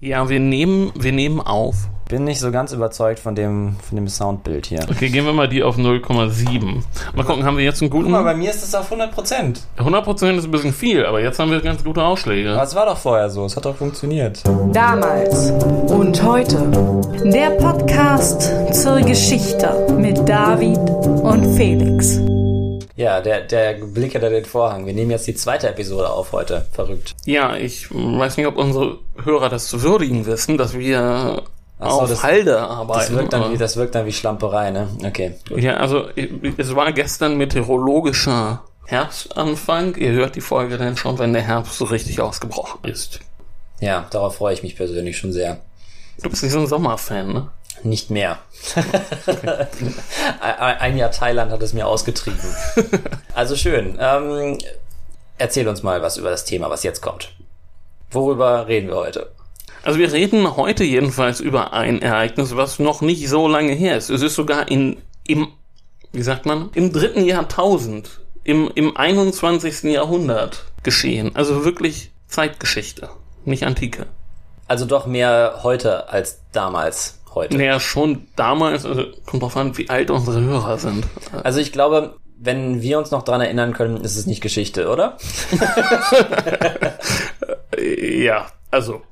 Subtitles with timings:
[0.00, 1.88] Ja, wir nehmen, wir nehmen auf.
[2.08, 4.86] Bin nicht so ganz überzeugt von dem, von dem Soundbild hier.
[4.88, 6.84] Okay, gehen wir mal die auf 0,7.
[7.16, 8.04] Mal gucken, haben wir jetzt einen guten.
[8.04, 9.58] Guck mal, bei mir ist es auf 100%.
[9.76, 12.52] 100% ist ein bisschen viel, aber jetzt haben wir ganz gute Ausschläge.
[12.52, 14.40] Aber es war doch vorher so, es hat doch funktioniert.
[14.72, 15.50] Damals
[15.90, 16.70] und heute.
[17.24, 22.20] Der Podcast zur Geschichte mit David und Felix.
[22.98, 24.84] Ja, der, der Blick hinter den Vorhang.
[24.84, 26.66] Wir nehmen jetzt die zweite Episode auf heute.
[26.72, 27.14] Verrückt.
[27.26, 31.44] Ja, ich weiß nicht, ob unsere Hörer das zu würdigen wissen, dass wir
[31.78, 32.98] Ach so, auf das- Halde arbeiten.
[32.98, 34.88] Das wirkt, dann wie, das wirkt dann wie Schlamperei, ne?
[35.06, 35.60] Okay, gut.
[35.60, 36.08] Ja, also
[36.56, 39.94] es war gestern meteorologischer Herbstanfang.
[39.94, 43.20] Ihr hört die Folge dann schon, wenn der Herbst so richtig ausgebrochen ist.
[43.78, 45.60] Ja, darauf freue ich mich persönlich schon sehr.
[46.20, 47.48] Du bist nicht so ein Sommerfan, ne?
[47.82, 48.38] Nicht mehr.
[50.40, 52.38] Ein- Jahr Thailand hat es mir ausgetrieben.
[53.34, 53.96] Also schön.
[54.00, 54.58] Ähm,
[55.38, 57.32] erzähl uns mal was über das Thema, was jetzt kommt.
[58.10, 59.30] Worüber reden wir heute?
[59.84, 64.10] Also wir reden heute jedenfalls über ein Ereignis, was noch nicht so lange her ist.
[64.10, 65.48] Es ist sogar in, im,
[66.12, 69.84] wie sagt man, im dritten Jahrtausend, im, im 21.
[69.84, 71.36] Jahrhundert geschehen.
[71.36, 73.08] Also wirklich Zeitgeschichte,
[73.44, 74.06] nicht Antike.
[74.66, 77.56] Also doch mehr heute als damals heute.
[77.56, 81.06] Naja, schon damals, also kommt drauf an, wie alt unsere Hörer sind.
[81.44, 85.16] Also ich glaube, wenn wir uns noch dran erinnern können, ist es nicht Geschichte, oder?
[87.80, 89.02] Ja, also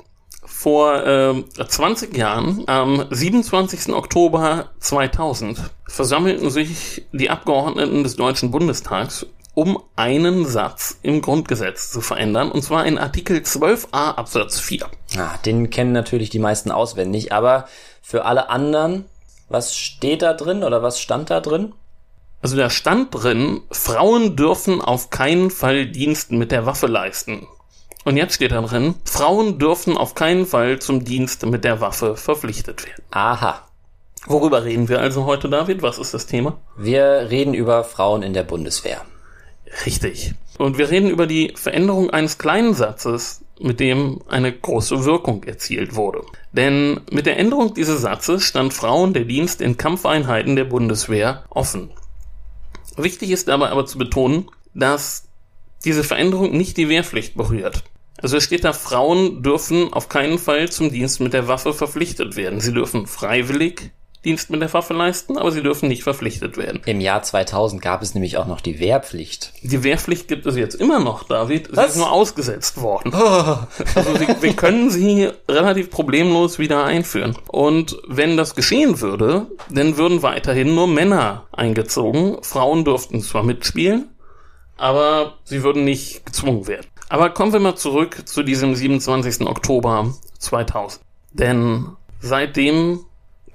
[0.44, 3.94] vor ähm, 20 Jahren, am 27.
[3.94, 12.00] Oktober 2000, versammelten sich die Abgeordneten des Deutschen Bundestags, um einen Satz im Grundgesetz zu
[12.00, 14.86] verändern, und zwar in Artikel 12a Absatz 4.
[15.16, 17.66] Ah, den kennen natürlich die meisten auswendig, aber
[18.06, 19.06] für alle anderen,
[19.48, 21.72] was steht da drin oder was stand da drin?
[22.40, 27.48] Also da stand drin, Frauen dürfen auf keinen Fall Dienst mit der Waffe leisten.
[28.04, 32.14] Und jetzt steht da drin, Frauen dürfen auf keinen Fall zum Dienst mit der Waffe
[32.14, 33.02] verpflichtet werden.
[33.10, 33.66] Aha.
[34.26, 35.82] Worüber reden wir also heute, David?
[35.82, 36.58] Was ist das Thema?
[36.76, 39.00] Wir reden über Frauen in der Bundeswehr.
[39.84, 40.32] Richtig.
[40.58, 45.94] Und wir reden über die Veränderung eines kleinen Satzes, mit dem eine große Wirkung erzielt
[45.94, 46.22] wurde.
[46.52, 51.90] Denn mit der Änderung dieses Satzes stand Frauen der Dienst in Kampfeinheiten der Bundeswehr offen.
[52.96, 55.28] Wichtig ist dabei aber zu betonen, dass
[55.84, 57.84] diese Veränderung nicht die Wehrpflicht berührt.
[58.18, 62.36] Also es steht da, Frauen dürfen auf keinen Fall zum Dienst mit der Waffe verpflichtet
[62.36, 62.60] werden.
[62.60, 63.90] Sie dürfen freiwillig
[64.26, 66.82] Dienst mit der Waffe leisten, aber sie dürfen nicht verpflichtet werden.
[66.84, 69.52] Im Jahr 2000 gab es nämlich auch noch die Wehrpflicht.
[69.62, 71.68] Die Wehrpflicht gibt es jetzt immer noch, David.
[71.68, 71.92] Sie Was?
[71.92, 73.14] ist nur ausgesetzt worden.
[73.14, 77.36] Also wir, wir können sie relativ problemlos wieder einführen.
[77.46, 82.42] Und wenn das geschehen würde, dann würden weiterhin nur Männer eingezogen.
[82.42, 84.08] Frauen dürften zwar mitspielen,
[84.76, 86.86] aber sie würden nicht gezwungen werden.
[87.08, 89.46] Aber kommen wir mal zurück zu diesem 27.
[89.46, 91.00] Oktober 2000.
[91.32, 91.86] Denn
[92.20, 93.04] seitdem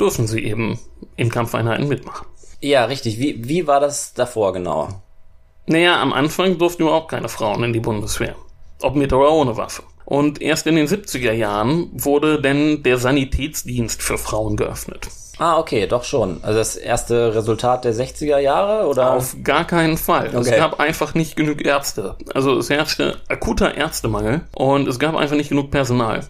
[0.01, 0.79] dürfen sie eben
[1.15, 2.27] in Kampfeinheiten mitmachen.
[2.59, 3.19] Ja, richtig.
[3.19, 4.89] Wie, wie war das davor genau?
[5.67, 8.35] Naja, am Anfang durften überhaupt keine Frauen in die Bundeswehr.
[8.81, 9.83] Ob mit oder ohne Waffe.
[10.05, 15.07] Und erst in den 70er Jahren wurde denn der Sanitätsdienst für Frauen geöffnet.
[15.37, 16.39] Ah, okay, doch schon.
[16.43, 19.13] Also das erste Resultat der 60er Jahre oder?
[19.15, 20.27] Auf gar keinen Fall.
[20.27, 20.57] Es Okay.
[20.57, 22.15] gab einfach nicht genug Ärzte.
[22.33, 26.21] Also es herrschte akuter Ärztemangel und es gab einfach nicht genug Personal.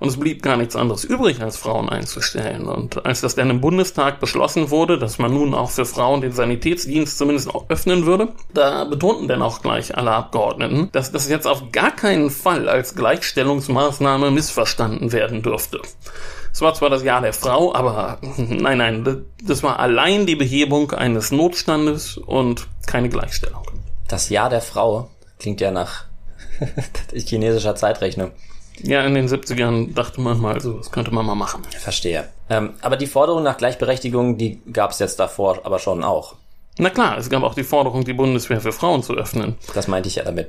[0.00, 2.66] Und es blieb gar nichts anderes übrig, als Frauen einzustellen.
[2.66, 6.32] Und als das dann im Bundestag beschlossen wurde, dass man nun auch für Frauen den
[6.32, 11.46] Sanitätsdienst zumindest auch öffnen würde, da betonten dann auch gleich alle Abgeordneten, dass das jetzt
[11.46, 15.80] auf gar keinen Fall als Gleichstellungsmaßnahme missverstanden werden dürfte.
[16.52, 20.92] Es war zwar das Jahr der Frau, aber nein, nein, das- war allein die Behebung
[20.92, 23.62] eines Notstandes und keine Gleichstellung.
[24.08, 26.04] Das Jahr der Frau klingt ja nach
[27.14, 28.30] chinesischer Zeitrechnung.
[28.82, 31.62] Ja, in den 70ern dachte man mal so, das könnte man mal machen.
[31.78, 32.28] Verstehe.
[32.48, 36.36] Ähm, aber die Forderung nach Gleichberechtigung, die gab es jetzt davor aber schon auch.
[36.78, 39.56] Na klar, es gab auch die Forderung, die Bundeswehr für Frauen zu öffnen.
[39.74, 40.48] Das meinte ich ja damit.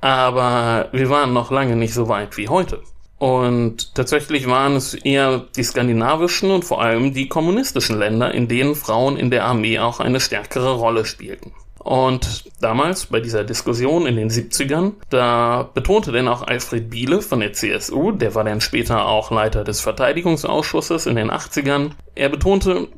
[0.00, 2.82] Aber wir waren noch lange nicht so weit wie heute.
[3.18, 8.76] Und tatsächlich waren es eher die skandinavischen und vor allem die kommunistischen Länder, in denen
[8.76, 11.52] Frauen in der Armee auch eine stärkere Rolle spielten.
[11.88, 17.40] Und damals, bei dieser Diskussion in den 70ern, da betonte denn auch Alfred Biele von
[17.40, 22.88] der CSU, der war dann später auch Leiter des Verteidigungsausschusses in den 80ern, er betonte,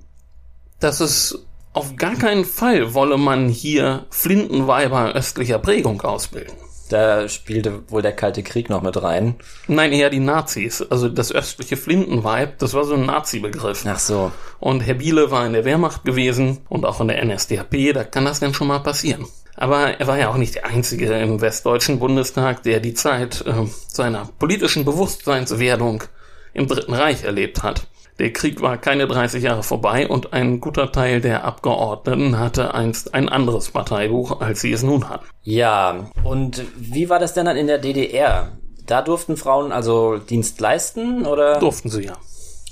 [0.80, 6.56] dass es auf gar keinen Fall wolle man hier Flintenweiber östlicher Prägung ausbilden.
[6.90, 9.36] Da spielte wohl der Kalte Krieg noch mit rein.
[9.68, 10.82] Nein, eher die Nazis.
[10.82, 13.84] Also das östliche Flintenweib, das war so ein Nazi-Begriff.
[13.86, 14.32] Ach so.
[14.58, 18.24] Und Herr Biele war in der Wehrmacht gewesen und auch in der NSDAP, da kann
[18.24, 19.26] das denn schon mal passieren.
[19.54, 23.66] Aber er war ja auch nicht der Einzige im westdeutschen Bundestag, der die Zeit äh,
[23.86, 26.02] seiner politischen Bewusstseinswerdung
[26.54, 27.86] im Dritten Reich erlebt hat.
[28.20, 33.14] Der Krieg war keine 30 Jahre vorbei und ein guter Teil der Abgeordneten hatte einst
[33.14, 35.24] ein anderes Parteibuch, als sie es nun hatten.
[35.42, 38.58] Ja, und wie war das denn dann in der DDR?
[38.86, 41.58] Da durften Frauen also Dienst leisten oder?
[41.60, 42.12] Durften sie ja.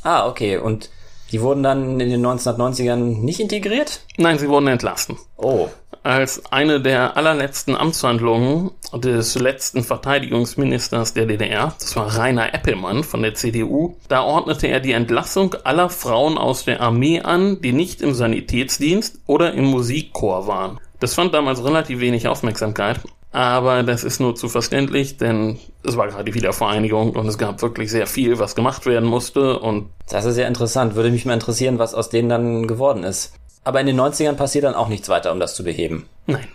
[0.03, 0.59] Ah, okay.
[0.59, 0.91] Und
[1.33, 4.03] die wurden dann in den 1990ern nicht integriert?
[4.19, 5.17] Nein, sie wurden entlassen.
[5.39, 5.69] Oh.
[6.03, 13.23] Als eine der allerletzten Amtshandlungen des letzten Verteidigungsministers der DDR, das war Rainer Eppelmann von
[13.23, 18.00] der CDU, da ordnete er die Entlassung aller Frauen aus der Armee an, die nicht
[18.00, 20.79] im Sanitätsdienst oder im Musikchor waren.
[21.00, 26.09] Das fand damals relativ wenig Aufmerksamkeit, aber das ist nur zu verständlich, denn es war
[26.09, 30.25] gerade die Wiedervereinigung und es gab wirklich sehr viel, was gemacht werden musste und Das
[30.25, 30.94] ist ja interessant.
[30.94, 33.35] Würde mich mal interessieren, was aus denen dann geworden ist.
[33.69, 36.06] Aber in den 90ern passiert dann auch nichts weiter, um das zu beheben.
[36.25, 36.49] nein.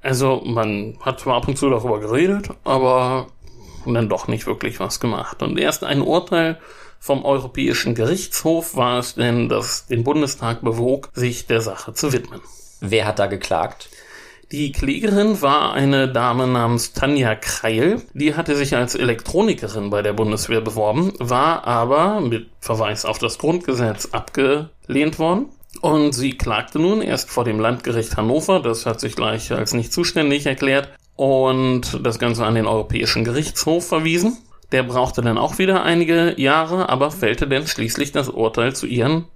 [0.00, 3.26] Also man hat zwar ab und zu darüber geredet, aber
[3.84, 5.42] dann doch nicht wirklich was gemacht.
[5.42, 6.58] Und erst ein Urteil
[6.98, 12.40] vom Europäischen Gerichtshof war es denn, das den Bundestag bewog, sich der Sache zu widmen.
[12.80, 13.90] Wer hat da geklagt?
[14.50, 18.00] Die Klägerin war eine Dame namens Tanja Kreil.
[18.14, 23.36] Die hatte sich als Elektronikerin bei der Bundeswehr beworben, war aber mit Verweis auf das
[23.36, 25.50] Grundgesetz abgelehnt worden.
[25.80, 29.92] Und sie klagte nun erst vor dem Landgericht Hannover, das hat sich gleich als nicht
[29.92, 34.38] zuständig erklärt, und das Ganze an den Europäischen Gerichtshof verwiesen.
[34.72, 39.26] Der brauchte dann auch wieder einige Jahre, aber fällte dann schließlich das Urteil zu ihren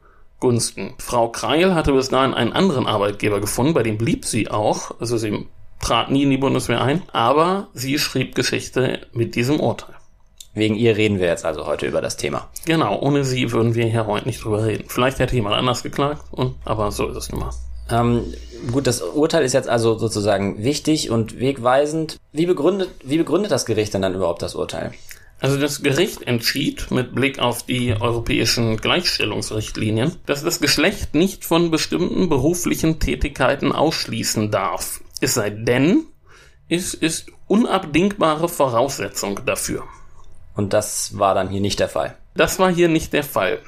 [0.40, 0.94] Gunsten.
[0.98, 5.16] Frau Kreil hatte bis dahin einen anderen Arbeitgeber gefunden, bei dem blieb sie auch, also
[5.16, 5.46] sie
[5.80, 9.94] trat nie in die Bundeswehr ein, aber sie schrieb Geschichte mit diesem Urteil.
[10.54, 12.48] Wegen ihr reden wir jetzt also heute über das Thema.
[12.64, 14.84] Genau, ohne sie würden wir hier heute nicht drüber reden.
[14.88, 17.50] Vielleicht hätte jemand anders geklagt, und, aber so ist es nun mal.
[17.90, 18.34] Ähm,
[18.72, 22.18] gut, das Urteil ist jetzt also sozusagen wichtig und wegweisend.
[22.32, 24.92] Wie begründet, wie begründet das Gericht denn dann überhaupt das Urteil?
[25.40, 31.70] Also das Gericht entschied mit Blick auf die europäischen Gleichstellungsrichtlinien, dass das Geschlecht nicht von
[31.70, 35.00] bestimmten beruflichen Tätigkeiten ausschließen darf.
[35.20, 36.04] Es sei denn,
[36.68, 39.84] es ist unabdingbare Voraussetzung dafür.
[40.54, 42.16] Und das war dann hier nicht der Fall.
[42.34, 43.60] Das war hier nicht der Fall.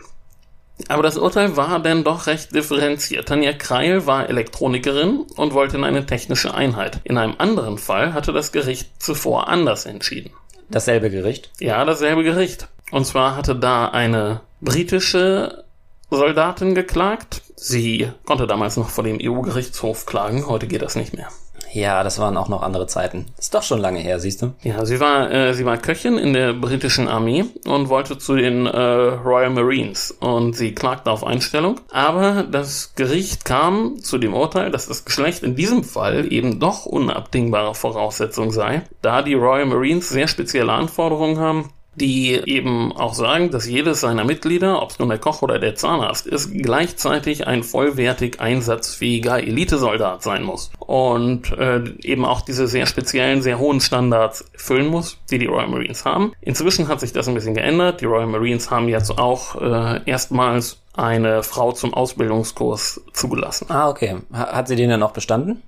[0.88, 3.28] Aber das Urteil war dann doch recht differenziert.
[3.28, 7.00] Tanja Kreil war Elektronikerin und wollte in eine technische Einheit.
[7.04, 10.30] In einem anderen Fall hatte das Gericht zuvor anders entschieden.
[10.68, 11.50] Dasselbe Gericht?
[11.60, 12.68] Ja, dasselbe Gericht.
[12.90, 15.64] Und zwar hatte da eine britische
[16.10, 17.42] Soldatin geklagt.
[17.56, 21.28] Sie konnte damals noch vor dem EU-Gerichtshof klagen, heute geht das nicht mehr.
[21.72, 23.26] Ja, das waren auch noch andere Zeiten.
[23.38, 24.52] Ist doch schon lange her, siehst du?
[24.62, 28.66] Ja, sie war, äh, sie war Köchin in der britischen Armee und wollte zu den
[28.66, 31.80] äh, Royal Marines und sie klagte auf Einstellung.
[31.90, 36.84] Aber das Gericht kam zu dem Urteil, dass das Geschlecht in diesem Fall eben doch
[36.84, 43.50] unabdingbare Voraussetzung sei, da die Royal Marines sehr spezielle Anforderungen haben die eben auch sagen,
[43.50, 47.62] dass jedes seiner Mitglieder, ob es nun der Koch oder der Zahnarzt ist, gleichzeitig ein
[47.62, 50.70] vollwertig einsatzfähiger Elitesoldat sein muss.
[50.78, 55.68] Und äh, eben auch diese sehr speziellen, sehr hohen Standards erfüllen muss, die die Royal
[55.68, 56.32] Marines haben.
[56.40, 58.00] Inzwischen hat sich das ein bisschen geändert.
[58.00, 63.66] Die Royal Marines haben jetzt auch äh, erstmals eine Frau zum Ausbildungskurs zugelassen.
[63.70, 64.16] Ah, okay.
[64.32, 65.62] Ha- Hat sie den dann auch bestanden?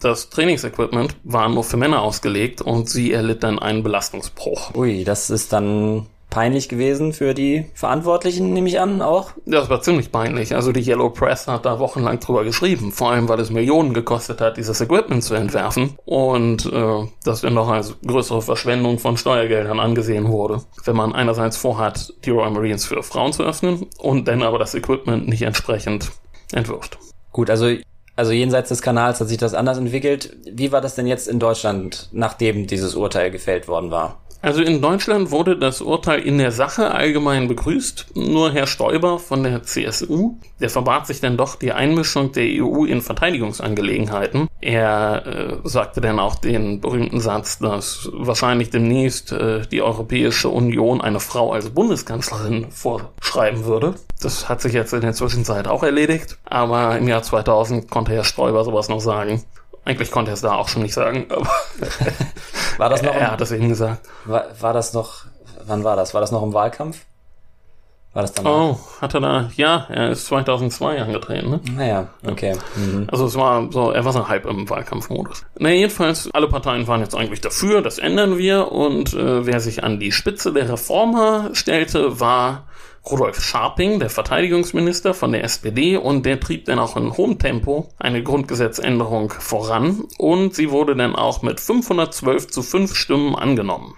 [0.00, 4.74] Das Trainingsequipment war nur für Männer ausgelegt und sie erlitt dann einen Belastungsbruch.
[4.74, 9.32] Ui, das ist dann peinlich gewesen für die Verantwortlichen, nehme ich an, auch.
[9.46, 10.54] Das war ziemlich peinlich.
[10.54, 12.92] Also die Yellow Press hat da wochenlang drüber geschrieben.
[12.92, 15.96] Vor allem, weil es Millionen gekostet hat, dieses Equipment zu entwerfen.
[16.04, 20.62] Und äh, das dann noch als größere Verschwendung von Steuergeldern angesehen wurde.
[20.84, 24.74] Wenn man einerseits vorhat, die Royal Marines für Frauen zu öffnen und dann aber das
[24.74, 26.10] Equipment nicht entsprechend
[26.52, 26.98] entwirft.
[27.32, 27.74] Gut, also,
[28.18, 30.36] also jenseits des Kanals hat sich das anders entwickelt.
[30.50, 34.20] Wie war das denn jetzt in Deutschland, nachdem dieses Urteil gefällt worden war?
[34.40, 38.14] Also in Deutschland wurde das Urteil in der Sache allgemein begrüßt.
[38.14, 42.84] Nur Herr Stoiber von der CSU, der verbat sich dann doch die Einmischung der EU
[42.84, 44.48] in Verteidigungsangelegenheiten.
[44.60, 51.00] Er äh, sagte dann auch den berühmten Satz, dass wahrscheinlich demnächst äh, die Europäische Union
[51.00, 53.96] eine Frau als Bundeskanzlerin vorschreiben würde.
[54.22, 58.24] Das hat sich jetzt in der Zwischenzeit auch erledigt, aber im Jahr 2000 konnte Herr
[58.24, 59.42] Stoiber sowas noch sagen.
[59.84, 61.48] Eigentlich konnte er es da auch schon nicht sagen, aber
[62.78, 64.08] War das noch, er im, hat es eben gesagt.
[64.24, 65.24] war, war das noch,
[65.66, 66.14] wann war das?
[66.14, 67.04] War das noch im Wahlkampf?
[68.14, 68.46] War das dann?
[68.46, 71.60] Oh, hat er da, ja, er ist 2002 angetreten, ne?
[71.76, 72.56] Naja, okay.
[72.74, 73.06] Mhm.
[73.12, 75.44] Also es war so, er war so halb im Wahlkampfmodus.
[75.58, 79.84] Na jedenfalls, alle Parteien waren jetzt eigentlich dafür, das ändern wir und äh, wer sich
[79.84, 82.64] an die Spitze der Reformer stellte, war
[83.10, 87.88] Rudolf Scharping, der Verteidigungsminister von der SPD und der trieb dann auch in hohem Tempo
[87.98, 93.94] eine Grundgesetzänderung voran und sie wurde dann auch mit 512 zu 5 Stimmen angenommen.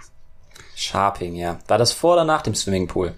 [0.77, 1.59] Scharping, ja.
[1.69, 3.15] War das vor oder nach dem Swimmingpool?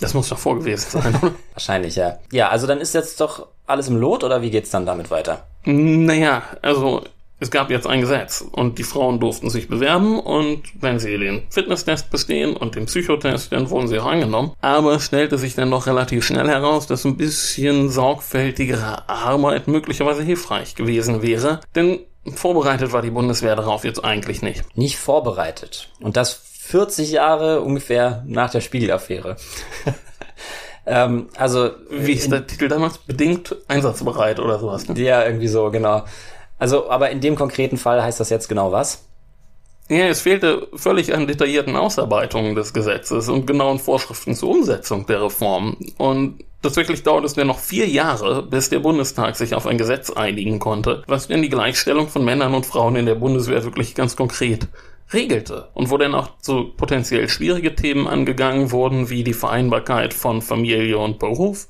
[0.00, 1.34] Das muss doch vor gewesen sein, oder?
[1.52, 2.18] Wahrscheinlich, ja.
[2.32, 5.46] Ja, also dann ist jetzt doch alles im Lot oder wie geht's dann damit weiter?
[5.64, 7.04] Naja, also
[7.44, 11.42] es gab jetzt ein Gesetz und die Frauen durften sich bewerben und wenn sie den
[11.50, 14.52] Fitnesstest bestehen und den Psychotest, dann wurden sie auch angenommen.
[14.62, 20.22] Aber es stellte sich dann doch relativ schnell heraus, dass ein bisschen sorgfältigere Arbeit möglicherweise
[20.22, 22.00] hilfreich gewesen wäre, denn
[22.34, 24.64] vorbereitet war die Bundeswehr darauf jetzt eigentlich nicht.
[24.74, 25.90] Nicht vorbereitet.
[26.00, 29.36] Und das 40 Jahre ungefähr nach der Spiegelaffäre.
[30.86, 32.96] ähm, also Wie ist der Titel damals?
[32.96, 34.88] Bedingt einsatzbereit oder sowas.
[34.88, 34.98] Ne?
[34.98, 36.04] ja irgendwie so genau.
[36.58, 39.04] Also, aber in dem konkreten Fall heißt das jetzt genau was?
[39.90, 45.22] Ja, es fehlte völlig an detaillierten Ausarbeitungen des Gesetzes und genauen Vorschriften zur Umsetzung der
[45.22, 45.76] Reform.
[45.98, 50.08] Und tatsächlich dauert es dann noch vier Jahre, bis der Bundestag sich auf ein Gesetz
[50.10, 54.16] einigen konnte, was denn die Gleichstellung von Männern und Frauen in der Bundeswehr wirklich ganz
[54.16, 54.68] konkret
[55.12, 60.40] regelte und wo dann auch so potenziell schwierige Themen angegangen wurden, wie die Vereinbarkeit von
[60.40, 61.68] Familie und Beruf.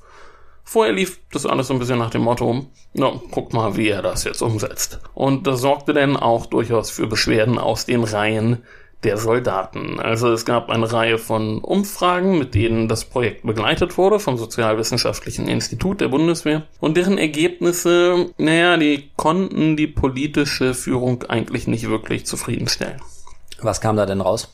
[0.64, 4.02] Vorher lief das alles so ein bisschen nach dem Motto, na, guck mal, wie er
[4.02, 4.99] das jetzt umsetzt.
[5.12, 8.64] Und das sorgte dann auch durchaus für Beschwerden aus den Reihen
[9.04, 10.00] der Soldaten.
[10.00, 15.47] Also es gab eine Reihe von Umfragen, mit denen das Projekt begleitet wurde vom Sozialwissenschaftlichen
[15.47, 16.62] Institut der Bundeswehr.
[16.80, 23.00] Und deren Ergebnisse, naja, die konnten die politische Führung eigentlich nicht wirklich zufriedenstellen.
[23.61, 24.49] Was kam da denn raus?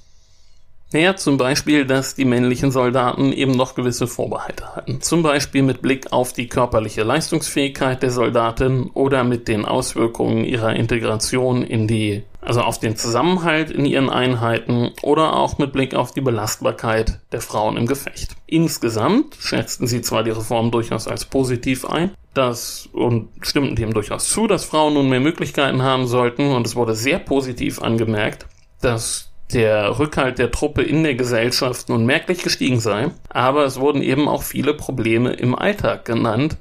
[0.92, 5.00] Naja, zum Beispiel, dass die männlichen Soldaten eben noch gewisse Vorbehalte hatten.
[5.00, 10.74] Zum Beispiel mit Blick auf die körperliche Leistungsfähigkeit der Soldaten oder mit den Auswirkungen ihrer
[10.74, 16.10] Integration in die, also auf den Zusammenhalt in ihren Einheiten oder auch mit Blick auf
[16.10, 18.34] die Belastbarkeit der Frauen im Gefecht.
[18.46, 24.28] Insgesamt schätzten sie zwar die Reform durchaus als positiv ein, das und stimmten dem durchaus
[24.28, 28.46] zu, dass Frauen nun mehr Möglichkeiten haben sollten und es wurde sehr positiv angemerkt,
[28.80, 34.02] dass der Rückhalt der Truppe in der Gesellschaft nun merklich gestiegen sei, aber es wurden
[34.02, 36.56] eben auch viele Probleme im Alltag genannt,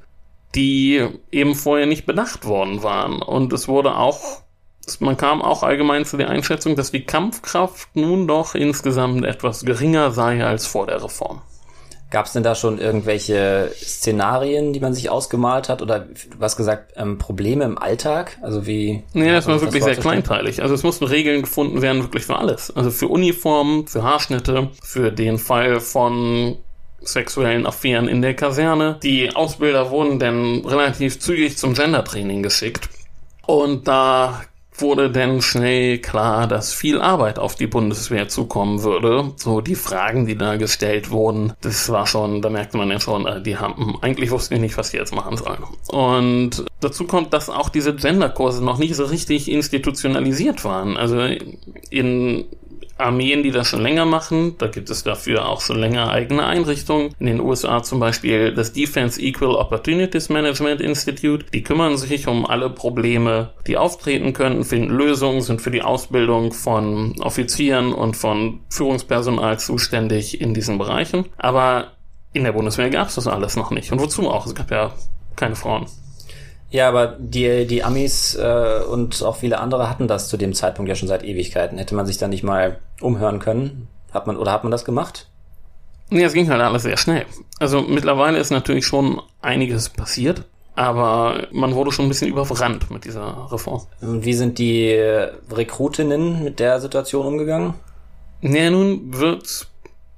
[0.54, 3.22] die eben vorher nicht bedacht worden waren.
[3.22, 4.42] Und es wurde auch,
[4.98, 10.10] man kam auch allgemein zu der Einschätzung, dass die Kampfkraft nun doch insgesamt etwas geringer
[10.10, 11.42] sei als vor der Reform.
[12.10, 15.80] Gab es denn da schon irgendwelche Szenarien, die man sich ausgemalt hat?
[15.80, 18.36] Oder du hast gesagt, ähm, Probleme im Alltag?
[18.42, 19.04] Also wie.
[19.12, 20.22] Nee, das war wirklich sehr vorzustellen?
[20.22, 20.62] kleinteilig.
[20.62, 22.74] Also es mussten Regeln gefunden werden, wirklich für alles.
[22.74, 26.56] Also für Uniformen, für Haarschnitte, für den Fall von
[27.00, 28.98] sexuellen Affären in der Kaserne.
[29.02, 32.88] Die Ausbilder wurden dann relativ zügig zum Gendertraining geschickt.
[33.46, 34.42] Und da
[34.80, 39.32] wurde dann schnell klar, dass viel Arbeit auf die Bundeswehr zukommen würde.
[39.36, 43.26] So die Fragen, die da gestellt wurden, das war schon, da merkte man ja schon,
[43.26, 45.64] äh, die haben, eigentlich wussten die nicht, was die jetzt machen sollen.
[45.88, 50.96] Und dazu kommt, dass auch diese Genderkurse noch nicht so richtig institutionalisiert waren.
[50.96, 51.20] Also
[51.90, 52.44] in
[53.00, 54.56] Armeen, die das schon länger machen.
[54.58, 57.14] Da gibt es dafür auch schon länger eigene Einrichtungen.
[57.18, 61.46] In den USA zum Beispiel das Defense Equal Opportunities Management Institute.
[61.52, 66.52] Die kümmern sich um alle Probleme, die auftreten können, finden Lösungen, sind für die Ausbildung
[66.52, 71.26] von Offizieren und von Führungspersonal zuständig in diesen Bereichen.
[71.36, 71.92] Aber
[72.32, 73.90] in der Bundeswehr gab es das alles noch nicht.
[73.92, 74.46] Und wozu auch?
[74.46, 74.92] Es gab ja
[75.36, 75.86] keine Frauen.
[76.70, 80.88] Ja, aber die, die Amis äh, und auch viele andere hatten das zu dem Zeitpunkt
[80.88, 81.78] ja schon seit Ewigkeiten.
[81.78, 83.88] Hätte man sich da nicht mal umhören können?
[84.12, 85.26] Hat man, oder hat man das gemacht?
[86.10, 87.24] Nee, es ging halt alles sehr schnell.
[87.58, 93.04] Also mittlerweile ist natürlich schon einiges passiert, aber man wurde schon ein bisschen überrannt mit
[93.04, 93.82] dieser Reform.
[94.00, 94.92] Und wie sind die
[95.52, 97.74] Rekrutinnen mit der Situation umgegangen?
[98.42, 99.68] Ja, nun wird's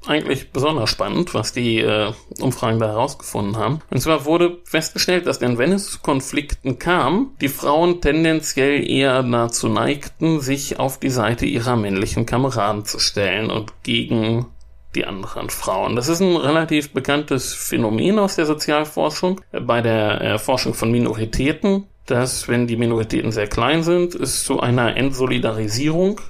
[0.06, 3.80] eigentlich besonders spannend, was die äh, Umfragen da herausgefunden haben.
[3.90, 9.22] Und zwar wurde festgestellt, dass denn wenn es zu Konflikten kam, die Frauen tendenziell eher
[9.22, 14.46] dazu neigten, sich auf die Seite ihrer männlichen Kameraden zu stellen und gegen
[14.94, 15.96] die anderen Frauen.
[15.96, 19.40] Das ist ein relativ bekanntes Phänomen aus der Sozialforschung.
[19.52, 24.60] Bei der äh, Forschung von Minoritäten, dass wenn die Minoritäten sehr klein sind, es zu
[24.60, 26.20] einer Entsolidarisierung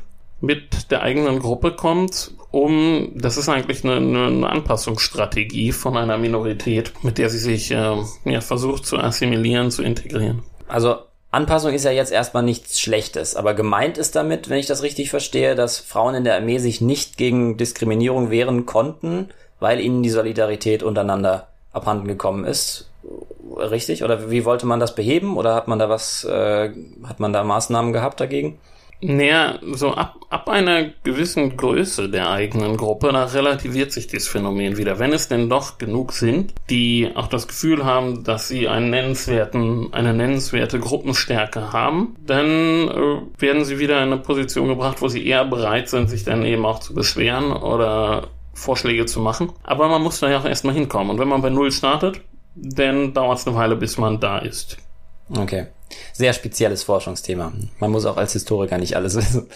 [0.41, 6.93] mit der eigenen Gruppe kommt, um, das ist eigentlich eine, eine Anpassungsstrategie von einer Minorität,
[7.03, 10.43] mit der sie sich äh, ja, versucht zu assimilieren, zu integrieren.
[10.69, 10.97] Also
[11.31, 15.09] Anpassung ist ja jetzt erstmal nichts Schlechtes, aber gemeint ist damit, wenn ich das richtig
[15.09, 20.11] verstehe, dass Frauen in der Armee sich nicht gegen Diskriminierung wehren konnten, weil ihnen die
[20.11, 22.91] Solidarität untereinander abhanden gekommen ist.
[23.57, 24.05] Richtig?
[24.05, 25.39] Oder wie wollte man das beheben?
[25.39, 26.71] Oder hat man da was, äh,
[27.05, 28.59] hat man da Maßnahmen gehabt dagegen?
[29.05, 34.77] Naja, so ab, ab einer gewissen Größe der eigenen Gruppe, da relativiert sich dieses Phänomen
[34.77, 35.01] wieder.
[35.01, 39.93] Wenn es denn doch genug sind, die auch das Gefühl haben, dass sie einen nennenswerten,
[39.93, 45.27] eine nennenswerte Gruppenstärke haben, dann äh, werden sie wieder in eine Position gebracht, wo sie
[45.27, 49.51] eher bereit sind, sich dann eben auch zu beschweren oder Vorschläge zu machen.
[49.65, 51.11] Aber man muss da ja auch erstmal hinkommen.
[51.11, 52.21] Und wenn man bei Null startet,
[52.55, 54.77] dann dauert es eine Weile, bis man da ist.
[55.29, 55.67] Okay.
[56.13, 57.53] Sehr spezielles Forschungsthema.
[57.79, 59.49] Man muss auch als Historiker nicht alles wissen.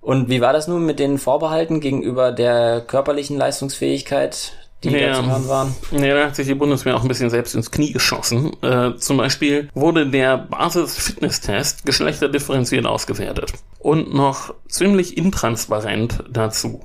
[0.00, 4.52] Und wie war das nun mit den Vorbehalten gegenüber der körperlichen Leistungsfähigkeit,
[4.84, 5.74] die ja, da zu hören waren?
[5.90, 8.56] Ja, da hat sich die Bundeswehr auch ein bisschen selbst ins Knie geschossen.
[8.62, 13.52] Äh, zum Beispiel wurde der Basis-Fitness-Test geschlechterdifferenziert ausgewertet.
[13.80, 16.80] Und noch ziemlich intransparent dazu.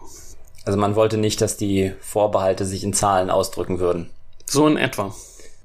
[0.66, 4.10] Also man wollte nicht, dass die Vorbehalte sich in Zahlen ausdrücken würden.
[4.46, 5.14] So in etwa.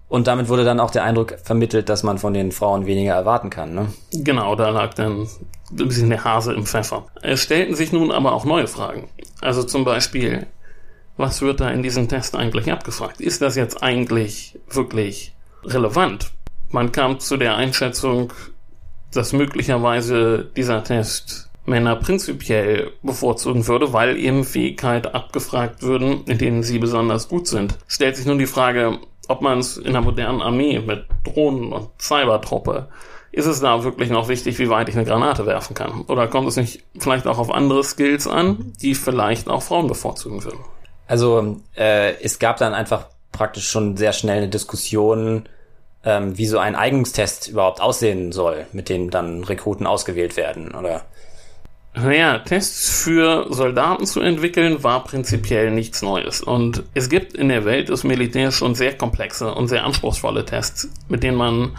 [0.08, 3.50] Und damit wurde dann auch der Eindruck vermittelt, dass man von den Frauen weniger erwarten
[3.50, 3.92] kann, ne?
[4.12, 5.28] Genau, da lag dann
[5.70, 7.06] ein bisschen der Hase im Pfeffer.
[7.22, 9.08] Es stellten sich nun aber auch neue Fragen.
[9.42, 10.46] Also zum Beispiel,
[11.18, 13.20] was wird da in diesem Test eigentlich abgefragt?
[13.20, 15.34] Ist das jetzt eigentlich wirklich
[15.64, 16.30] relevant?
[16.70, 18.32] Man kam zu der Einschätzung,
[19.12, 26.62] dass möglicherweise dieser Test Männer prinzipiell bevorzugen würde, weil eben Fähigkeit abgefragt würden, in denen
[26.62, 27.76] sie besonders gut sind.
[27.86, 28.98] Stellt sich nun die Frage,
[29.28, 32.88] ob man es in der modernen Armee mit Drohnen und Cybertruppe,
[33.30, 36.02] ist es da wirklich noch wichtig, wie weit ich eine Granate werfen kann?
[36.08, 40.42] Oder kommt es nicht vielleicht auch auf andere Skills an, die vielleicht auch Frauen bevorzugen
[40.44, 40.60] würden?
[41.06, 45.48] Also äh, es gab dann einfach praktisch schon sehr schnell eine Diskussion,
[46.04, 51.04] ähm, wie so ein Eignungstest überhaupt aussehen soll, mit dem dann Rekruten ausgewählt werden, oder?
[52.00, 56.40] Naja, Tests für Soldaten zu entwickeln war prinzipiell nichts Neues.
[56.40, 60.88] Und es gibt in der Welt des Militärs schon sehr komplexe und sehr anspruchsvolle Tests,
[61.08, 61.72] mit denen man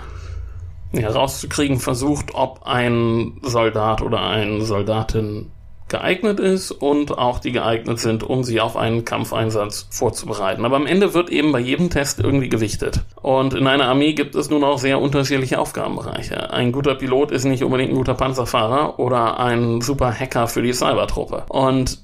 [0.91, 5.51] herauszukriegen versucht, ob ein Soldat oder eine Soldatin
[5.89, 10.65] geeignet ist und auch die geeignet sind, um sie auf einen Kampfeinsatz vorzubereiten.
[10.65, 13.01] Aber am Ende wird eben bei jedem Test irgendwie gewichtet.
[13.21, 16.51] Und in einer Armee gibt es nun auch sehr unterschiedliche Aufgabenbereiche.
[16.51, 20.73] Ein guter Pilot ist nicht unbedingt ein guter Panzerfahrer oder ein super Hacker für die
[20.73, 21.45] Cybertruppe.
[21.49, 21.99] Und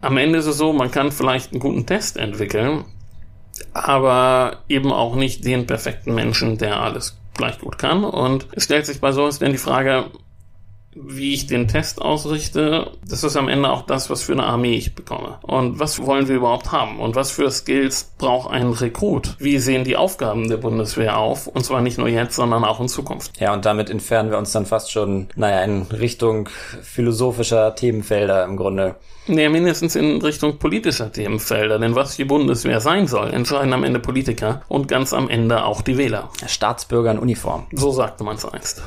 [0.00, 2.84] am Ende ist es so, man kann vielleicht einen guten Test entwickeln,
[3.72, 8.04] aber eben auch nicht den perfekten Menschen, der alles gleich gut kann.
[8.04, 10.06] Und es stellt sich bei sowas dann die Frage,
[11.00, 14.74] wie ich den Test ausrichte, das ist am Ende auch das, was für eine Armee
[14.74, 15.38] ich bekomme.
[15.42, 16.98] Und was wollen wir überhaupt haben?
[16.98, 19.36] Und was für Skills braucht ein Rekrut?
[19.38, 21.46] Wie sehen die Aufgaben der Bundeswehr auf?
[21.46, 23.40] Und zwar nicht nur jetzt, sondern auch in Zukunft.
[23.40, 26.48] Ja, und damit entfernen wir uns dann fast schon, naja, in Richtung
[26.82, 28.96] philosophischer Themenfelder im Grunde.
[29.26, 31.78] Nee, mindestens in Richtung politischer Themenfelder.
[31.78, 35.82] Denn was die Bundeswehr sein soll, entscheiden am Ende Politiker und ganz am Ende auch
[35.82, 36.30] die Wähler.
[36.46, 37.66] Staatsbürger in Uniform.
[37.72, 38.82] So sagte man es einst.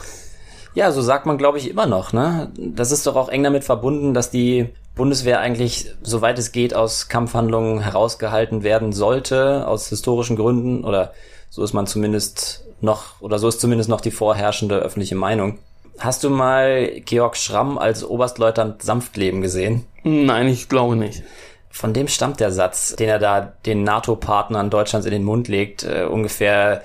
[0.74, 2.14] Ja, so sagt man, glaube ich, immer noch.
[2.14, 2.52] Ne?
[2.58, 7.10] Das ist doch auch eng damit verbunden, dass die Bundeswehr eigentlich, soweit es geht, aus
[7.10, 10.84] Kampfhandlungen herausgehalten werden sollte, aus historischen Gründen.
[10.84, 11.14] Oder
[11.50, 15.60] so ist man zumindest noch, oder so ist zumindest noch die vorherrschende öffentliche Meinung.
[16.00, 19.86] Hast du mal Georg Schramm als Oberstleutnant Sanftleben gesehen?
[20.04, 21.24] Nein, ich glaube nicht.
[21.70, 25.84] Von dem stammt der Satz, den er da den NATO-Partnern Deutschlands in den Mund legt,
[25.84, 26.82] äh, ungefähr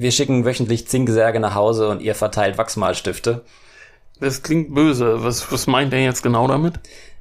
[0.00, 3.42] wir schicken wöchentlich Zinksärge nach Hause und ihr verteilt Wachsmalstifte.
[4.18, 5.22] Das klingt böse.
[5.22, 6.80] Was, was meint er jetzt genau damit?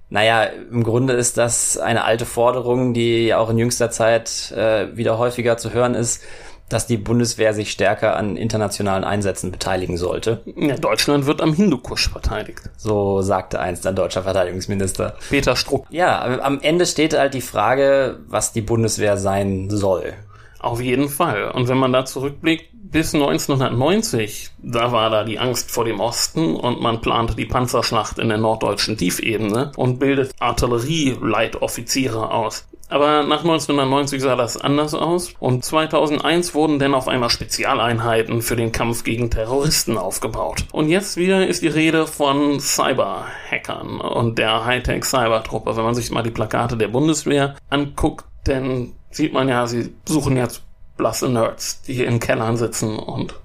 [0.10, 5.18] Naja, im Grunde ist das eine alte Forderung, die auch in jüngster Zeit äh, wieder
[5.18, 6.24] häufiger zu hören ist,
[6.70, 10.42] dass die Bundeswehr sich stärker an internationalen Einsätzen beteiligen sollte.
[10.56, 12.62] Ja, Deutschland wird am Hindukusch verteidigt.
[12.78, 15.16] So sagte einst ein deutscher Verteidigungsminister.
[15.30, 15.86] Peter Struck.
[15.90, 20.14] Ja, am Ende steht halt die Frage, was die Bundeswehr sein soll.
[20.60, 21.52] Auf jeden Fall.
[21.52, 26.56] Und wenn man da zurückblickt, bis 1990, da war da die Angst vor dem Osten
[26.56, 32.68] und man plante die Panzerschlacht in der norddeutschen Tiefebene und bildet Artillerieleitoffiziere aus.
[32.90, 38.56] Aber nach 1990 sah das anders aus und 2001 wurden dann auf einmal Spezialeinheiten für
[38.56, 40.66] den Kampf gegen Terroristen aufgebaut.
[40.72, 45.78] Und jetzt wieder ist die Rede von Cyberhackern und der Hightech-Cybertruppe.
[45.78, 50.38] Wenn man sich mal die Plakate der Bundeswehr anguckt, dann sieht man ja, sie suchen
[50.38, 50.64] jetzt
[50.98, 53.36] blasse Nerds, die hier in Kellern sitzen und.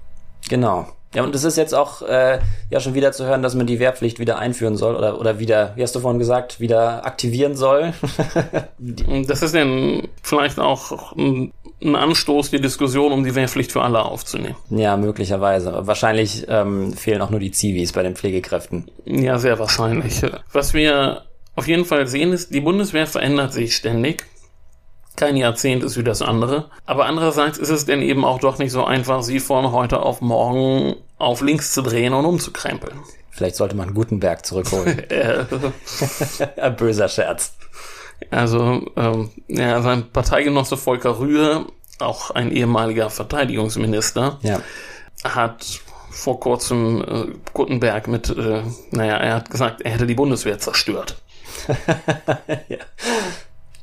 [0.49, 0.87] Genau.
[1.15, 3.79] Ja, und es ist jetzt auch äh, ja schon wieder zu hören, dass man die
[3.79, 7.93] Wehrpflicht wieder einführen soll oder, oder wieder, wie hast du vorhin gesagt, wieder aktivieren soll.
[9.25, 14.03] das ist dann vielleicht auch ein, ein, Anstoß, die Diskussion um die Wehrpflicht für alle
[14.03, 14.57] aufzunehmen.
[14.69, 15.87] Ja, möglicherweise.
[15.87, 18.91] Wahrscheinlich ähm, fehlen auch nur die Zivis bei den Pflegekräften.
[19.05, 20.21] Ja, sehr wahrscheinlich.
[20.51, 21.23] Was wir
[21.55, 24.25] auf jeden Fall sehen ist, die Bundeswehr verändert sich ständig.
[25.15, 26.69] Kein Jahrzehnt ist wie das andere.
[26.85, 30.21] Aber andererseits ist es denn eben auch doch nicht so einfach, sie von heute auf
[30.21, 32.99] morgen auf links zu drehen und umzukrempeln.
[33.31, 34.99] Vielleicht sollte man Gutenberg zurückholen.
[35.09, 35.45] Äh,
[36.61, 37.53] Ein böser Scherz.
[38.31, 41.65] Also, ähm, ja, sein Parteigenosse Volker Rühe,
[41.99, 44.61] auch ein ehemaliger Verteidigungsminister, Ja.
[45.23, 45.65] hat
[46.11, 51.17] vor kurzem äh, Gutenberg mit, äh, naja, er hat gesagt, er hätte die Bundeswehr zerstört.
[52.69, 52.77] ja.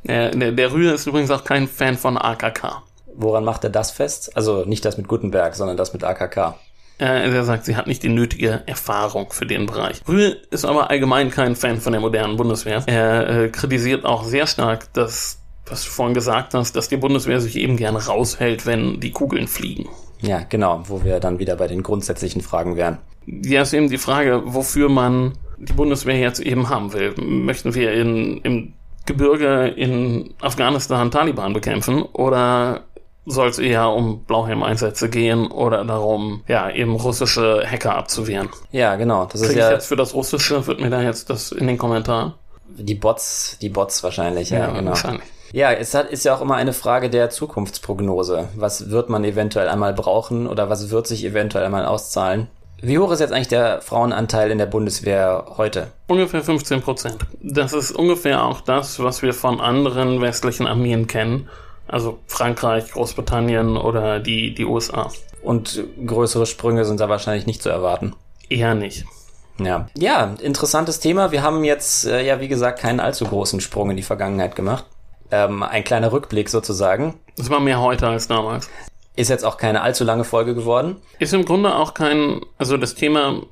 [0.05, 2.83] Er, der, der Rühe ist übrigens auch kein Fan von AKK.
[3.15, 4.37] Woran macht er das fest?
[4.37, 6.55] Also nicht das mit Gutenberg, sondern das mit AKK.
[6.99, 10.03] Äh, er sagt, sie hat nicht die nötige Erfahrung für den Bereich.
[10.07, 12.83] Rühe ist aber allgemein kein Fan von der modernen Bundeswehr.
[12.87, 17.41] Er äh, kritisiert auch sehr stark, dass, was du vorhin gesagt hast, dass die Bundeswehr
[17.41, 19.89] sich eben gerne raushält, wenn die Kugeln fliegen.
[20.21, 22.99] Ja, genau, wo wir dann wieder bei den grundsätzlichen Fragen wären.
[23.27, 27.15] Ja, ist eben die Frage, wofür man die Bundeswehr jetzt eben haben will.
[27.17, 28.75] Möchten wir in, im
[29.07, 32.83] Gebirge in Afghanistan Taliban bekämpfen oder
[33.25, 38.49] soll es eher um Blauhelm-Einsätze gehen oder darum, ja, eben russische Hacker abzuwehren?
[38.73, 39.27] Ja, genau.
[39.27, 41.69] Das ist Kriege ich ja jetzt für das Russische, wird mir da jetzt das in
[41.69, 42.35] den Kommentaren?
[42.77, 44.91] die Bots, die Bots wahrscheinlich, ja, genau.
[44.91, 45.23] wahrscheinlich.
[45.53, 48.49] Ja, es hat, ist ja auch immer eine Frage der Zukunftsprognose.
[48.57, 52.49] Was wird man eventuell einmal brauchen oder was wird sich eventuell einmal auszahlen?
[52.85, 55.93] Wie hoch ist jetzt eigentlich der Frauenanteil in der Bundeswehr heute?
[56.09, 57.25] Ungefähr 15 Prozent.
[57.41, 61.49] Das ist ungefähr auch das, was wir von anderen westlichen Armeen kennen.
[61.87, 65.13] Also Frankreich, Großbritannien oder die, die USA.
[65.43, 68.15] Und größere Sprünge sind da wahrscheinlich nicht zu erwarten.
[68.49, 69.05] Eher nicht.
[69.59, 69.87] Ja.
[69.97, 71.31] Ja, interessantes Thema.
[71.31, 74.87] Wir haben jetzt, äh, ja, wie gesagt, keinen allzu großen Sprung in die Vergangenheit gemacht.
[75.31, 77.15] Ähm, ein kleiner Rückblick sozusagen.
[77.39, 78.69] Es war mehr heute als damals.
[79.15, 80.97] Ist jetzt auch keine allzu lange Folge geworden.
[81.19, 83.43] Ist im Grunde auch kein, also das Thema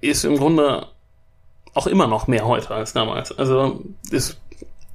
[0.00, 0.86] ist im Grunde
[1.74, 3.36] auch immer noch mehr heute als damals.
[3.38, 4.36] Also es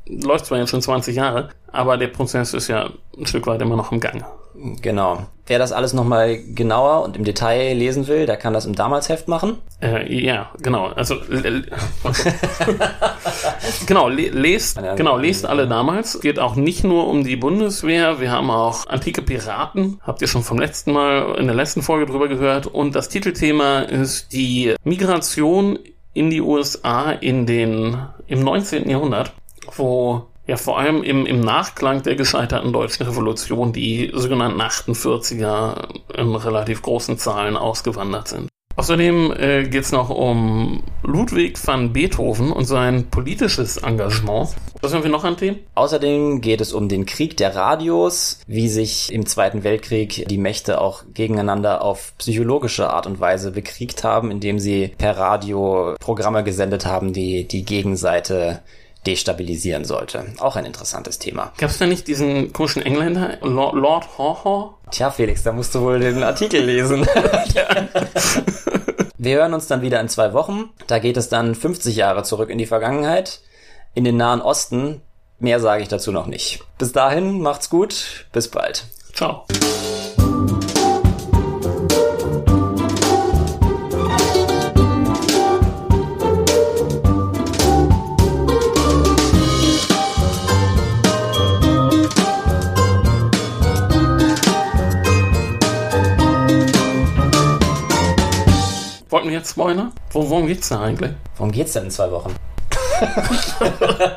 [0.06, 3.76] läuft zwar jetzt schon 20 Jahre, aber der Prozess ist ja ein Stück weit immer
[3.76, 4.26] noch im Gange.
[4.82, 5.28] Genau.
[5.46, 9.30] Wer das alles nochmal genauer und im Detail lesen will, der kann das im Damalsheft
[9.30, 9.60] machen.
[9.82, 10.88] Äh, ja, genau.
[10.88, 11.16] Also
[13.86, 16.20] genau, le lest, genau, lest alle damals.
[16.20, 18.20] Geht auch nicht nur um die Bundeswehr.
[18.20, 20.02] Wir haben auch antike Piraten.
[20.02, 22.68] Habt ihr schon vom letzten Mal in der letzten Folge drüber gehört.
[22.68, 25.80] Und das Titelthema ist die Migration
[26.14, 28.90] in die USA in den im 19.
[28.90, 29.32] Jahrhundert,
[29.76, 36.36] wo ja vor allem im, im Nachklang der gescheiterten deutschen Revolution die sogenannten 48er in
[36.36, 38.50] relativ großen Zahlen ausgewandert sind.
[38.78, 44.50] Außerdem äh, geht es noch um Ludwig van Beethoven und sein politisches Engagement.
[44.82, 45.58] Was haben wir noch an Themen?
[45.74, 50.80] Außerdem geht es um den Krieg der Radios, wie sich im Zweiten Weltkrieg die Mächte
[50.80, 56.86] auch gegeneinander auf psychologische Art und Weise bekriegt haben, indem sie per Radio Programme gesendet
[56.86, 58.62] haben, die die Gegenseite
[59.08, 60.26] destabilisieren sollte.
[60.40, 61.54] Auch ein interessantes Thema.
[61.58, 65.82] Gab es da nicht diesen komischen Engländer, Lord, Lord Haw Tja, Felix, da musst du
[65.82, 67.08] wohl den Artikel lesen.
[69.18, 70.70] Wir hören uns dann wieder in zwei Wochen.
[70.86, 73.42] Da geht es dann 50 Jahre zurück in die Vergangenheit,
[73.96, 75.02] in den Nahen Osten.
[75.40, 76.64] Mehr sage ich dazu noch nicht.
[76.78, 78.86] Bis dahin, macht's gut, bis bald.
[79.14, 79.46] Ciao.
[99.28, 99.92] Wir jetzt spoilern?
[100.12, 101.12] Wo, worum geht's da eigentlich?
[101.36, 102.34] Worum geht's denn in zwei Wochen?